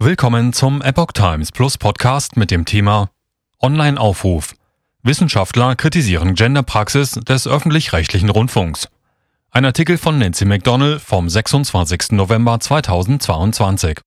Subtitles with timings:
[0.00, 3.10] Willkommen zum Epoch Times Plus Podcast mit dem Thema
[3.60, 4.54] Online-Aufruf.
[5.02, 8.86] Wissenschaftler kritisieren Genderpraxis des öffentlich-rechtlichen Rundfunks.
[9.50, 12.12] Ein Artikel von Nancy McDonnell vom 26.
[12.12, 13.98] November 2022.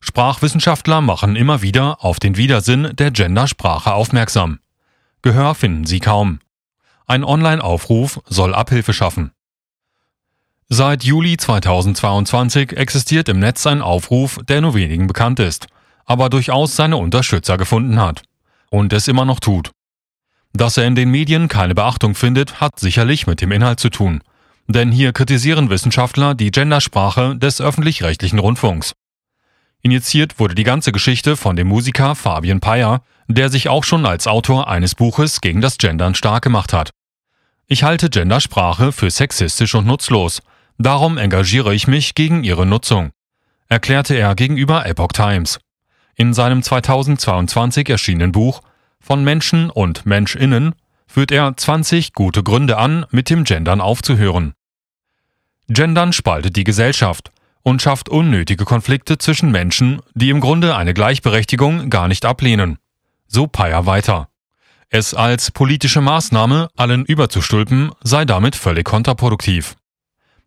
[0.00, 4.60] Sprachwissenschaftler machen immer wieder auf den Widersinn der Gendersprache aufmerksam.
[5.20, 6.40] Gehör finden sie kaum.
[7.06, 9.32] Ein Online-Aufruf soll Abhilfe schaffen.
[10.72, 15.66] Seit Juli 2022 existiert im Netz ein Aufruf, der nur wenigen bekannt ist,
[16.04, 18.22] aber durchaus seine Unterstützer gefunden hat.
[18.70, 19.72] Und es immer noch tut.
[20.52, 24.22] Dass er in den Medien keine Beachtung findet, hat sicherlich mit dem Inhalt zu tun.
[24.68, 28.92] Denn hier kritisieren Wissenschaftler die Gendersprache des öffentlich-rechtlichen Rundfunks.
[29.82, 34.28] Initiiert wurde die ganze Geschichte von dem Musiker Fabian Peyer, der sich auch schon als
[34.28, 36.90] Autor eines Buches gegen das Gendern stark gemacht hat.
[37.66, 40.42] Ich halte Gendersprache für sexistisch und nutzlos,
[40.78, 43.10] Darum engagiere ich mich gegen ihre Nutzung,
[43.68, 45.58] erklärte er gegenüber Epoch Times.
[46.16, 48.62] In seinem 2022 erschienenen Buch
[49.00, 50.74] Von Menschen und Menschinnen
[51.06, 54.54] führt er 20 gute Gründe an, mit dem Gendern aufzuhören.
[55.68, 57.30] Gendern spaltet die Gesellschaft
[57.62, 62.78] und schafft unnötige Konflikte zwischen Menschen, die im Grunde eine Gleichberechtigung gar nicht ablehnen.
[63.26, 64.28] So Peyer weiter.
[64.88, 69.76] Es als politische Maßnahme allen überzustülpen sei damit völlig kontraproduktiv.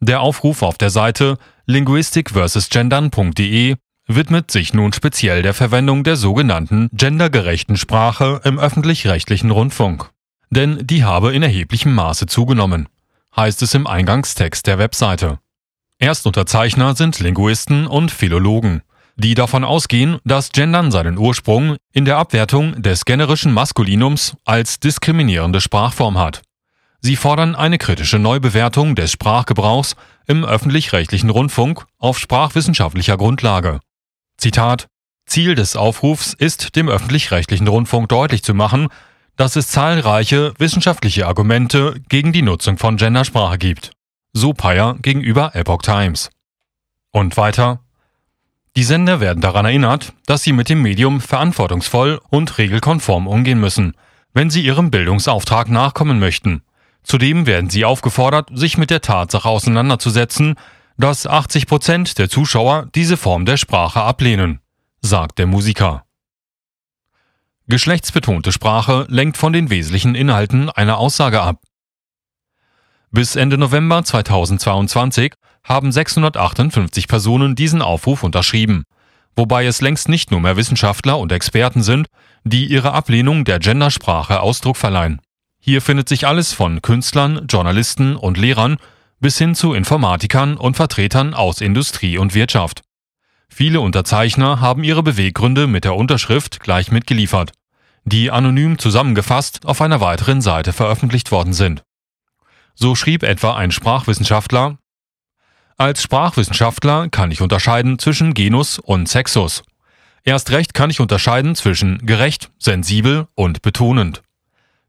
[0.00, 7.76] Der Aufruf auf der Seite linguistic-gendern.de widmet sich nun speziell der Verwendung der sogenannten gendergerechten
[7.76, 10.10] Sprache im öffentlich-rechtlichen Rundfunk.
[10.50, 12.88] Denn die habe in erheblichem Maße zugenommen,
[13.36, 15.38] heißt es im Eingangstext der Webseite.
[15.98, 18.82] Erstunterzeichner sind Linguisten und Philologen,
[19.16, 25.60] die davon ausgehen, dass Gendern seinen Ursprung in der Abwertung des generischen Maskulinums als diskriminierende
[25.60, 26.42] Sprachform hat.
[27.00, 29.94] Sie fordern eine kritische Neubewertung des Sprachgebrauchs
[30.26, 33.80] im öffentlich-rechtlichen Rundfunk auf sprachwissenschaftlicher Grundlage.
[34.36, 34.88] Zitat
[35.26, 38.88] Ziel des Aufrufs ist, dem öffentlich-rechtlichen Rundfunk deutlich zu machen,
[39.36, 43.92] dass es zahlreiche wissenschaftliche Argumente gegen die Nutzung von Gendersprache gibt.
[44.32, 46.30] So Peyer gegenüber Epoch Times.
[47.12, 47.80] Und weiter.
[48.76, 53.94] Die Sender werden daran erinnert, dass sie mit dem Medium verantwortungsvoll und regelkonform umgehen müssen,
[54.34, 56.62] wenn sie ihrem Bildungsauftrag nachkommen möchten.
[57.02, 60.56] Zudem werden sie aufgefordert, sich mit der Tatsache auseinanderzusetzen,
[60.98, 64.60] dass 80 Prozent der Zuschauer diese Form der Sprache ablehnen,
[65.00, 66.04] sagt der Musiker.
[67.68, 71.62] Geschlechtsbetonte Sprache lenkt von den wesentlichen Inhalten einer Aussage ab.
[73.10, 78.84] Bis Ende November 2022 haben 658 Personen diesen Aufruf unterschrieben,
[79.36, 82.08] wobei es längst nicht nur mehr Wissenschaftler und Experten sind,
[82.44, 85.20] die ihre Ablehnung der Gendersprache Ausdruck verleihen.
[85.68, 88.78] Hier findet sich alles von Künstlern, Journalisten und Lehrern
[89.20, 92.80] bis hin zu Informatikern und Vertretern aus Industrie und Wirtschaft.
[93.50, 97.52] Viele Unterzeichner haben ihre Beweggründe mit der Unterschrift gleich mitgeliefert,
[98.04, 101.82] die anonym zusammengefasst auf einer weiteren Seite veröffentlicht worden sind.
[102.74, 104.78] So schrieb etwa ein Sprachwissenschaftler
[105.76, 109.64] Als Sprachwissenschaftler kann ich unterscheiden zwischen Genus und Sexus.
[110.24, 114.22] Erst recht kann ich unterscheiden zwischen gerecht, sensibel und betonend.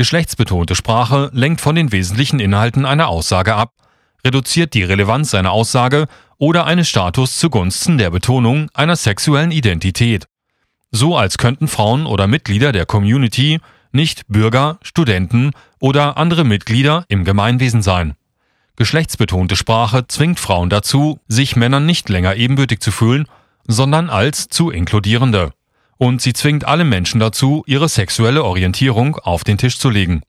[0.00, 3.74] Geschlechtsbetonte Sprache lenkt von den wesentlichen Inhalten einer Aussage ab,
[4.24, 6.06] reduziert die Relevanz einer Aussage
[6.38, 10.26] oder eines Status zugunsten der Betonung einer sexuellen Identität.
[10.90, 13.60] So als könnten Frauen oder Mitglieder der Community
[13.92, 15.50] nicht Bürger, Studenten
[15.80, 18.14] oder andere Mitglieder im Gemeinwesen sein.
[18.76, 23.26] Geschlechtsbetonte Sprache zwingt Frauen dazu, sich Männern nicht länger ebenbürtig zu fühlen,
[23.66, 25.52] sondern als zu inkludierende
[26.00, 30.22] und sie zwingt alle Menschen dazu, ihre sexuelle Orientierung auf den Tisch zu legen.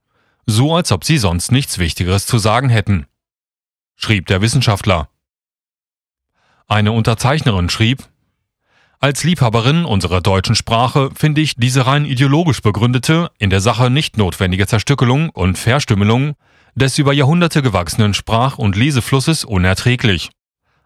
[0.45, 3.05] So als ob sie sonst nichts Wichtigeres zu sagen hätten.
[3.95, 5.07] Schrieb der Wissenschaftler.
[6.67, 8.03] Eine Unterzeichnerin schrieb,
[8.99, 14.17] als Liebhaberin unserer deutschen Sprache finde ich diese rein ideologisch begründete, in der Sache nicht
[14.17, 16.35] notwendige Zerstückelung und Verstümmelung
[16.75, 20.31] des über Jahrhunderte gewachsenen Sprach- und Leseflusses unerträglich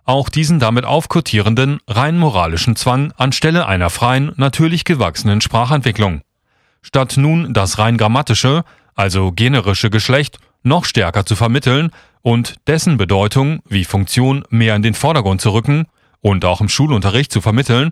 [0.05, 6.21] auch diesen damit aufkotierenden rein moralischen Zwang anstelle einer freien, natürlich gewachsenen Sprachentwicklung.
[6.81, 8.63] Statt nun das rein grammatische,
[8.93, 11.91] also generische Geschlecht noch stärker zu vermitteln
[12.21, 15.85] und dessen Bedeutung wie Funktion mehr in den Vordergrund zu rücken
[16.21, 17.91] und auch im Schulunterricht zu vermitteln,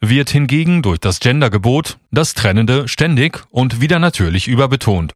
[0.00, 5.12] wird hingegen durch das Gendergebot das Trennende ständig und wieder natürlich überbetont.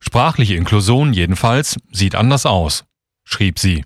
[0.00, 2.84] Sprachliche Inklusion jedenfalls sieht anders aus,
[3.24, 3.84] schrieb sie.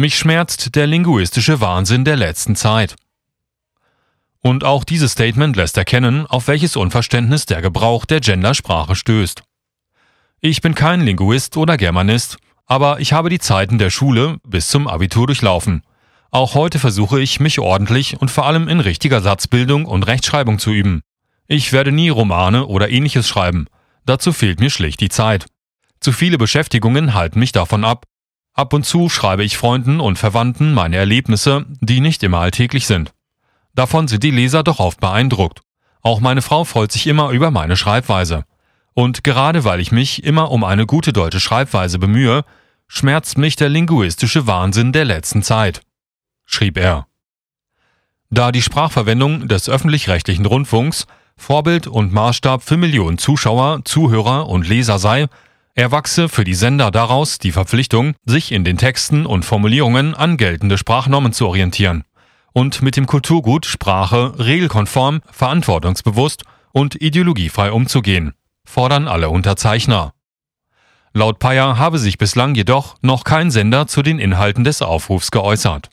[0.00, 2.94] Mich schmerzt der linguistische Wahnsinn der letzten Zeit.
[4.40, 9.42] Und auch dieses Statement lässt erkennen, auf welches Unverständnis der Gebrauch der Gendersprache stößt.
[10.40, 14.86] Ich bin kein Linguist oder Germanist, aber ich habe die Zeiten der Schule bis zum
[14.86, 15.82] Abitur durchlaufen.
[16.30, 20.70] Auch heute versuche ich, mich ordentlich und vor allem in richtiger Satzbildung und Rechtschreibung zu
[20.70, 21.02] üben.
[21.48, 23.66] Ich werde nie Romane oder ähnliches schreiben.
[24.06, 25.46] Dazu fehlt mir schlicht die Zeit.
[25.98, 28.06] Zu viele Beschäftigungen halten mich davon ab.
[28.58, 33.12] Ab und zu schreibe ich Freunden und Verwandten meine Erlebnisse, die nicht immer alltäglich sind.
[33.76, 35.60] Davon sind die Leser doch oft beeindruckt.
[36.02, 38.46] Auch meine Frau freut sich immer über meine Schreibweise.
[38.94, 42.44] Und gerade weil ich mich immer um eine gute deutsche Schreibweise bemühe,
[42.88, 45.82] schmerzt mich der linguistische Wahnsinn der letzten Zeit,
[46.44, 47.06] schrieb er.
[48.28, 51.06] Da die Sprachverwendung des öffentlich-rechtlichen Rundfunks
[51.36, 55.28] Vorbild und Maßstab für Millionen Zuschauer, Zuhörer und Leser sei,
[55.78, 60.76] erwachse für die Sender daraus die Verpflichtung, sich in den Texten und Formulierungen an geltende
[60.76, 62.02] Sprachnormen zu orientieren
[62.52, 66.42] und mit dem Kulturgut Sprache regelkonform, verantwortungsbewusst
[66.72, 68.32] und ideologiefrei umzugehen,
[68.64, 70.12] fordern alle Unterzeichner.
[71.12, 75.90] Laut Payer habe sich bislang jedoch noch kein Sender zu den Inhalten des Aufrufs geäußert.